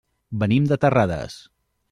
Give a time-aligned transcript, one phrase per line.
[0.43, 1.37] Venim de Terrades.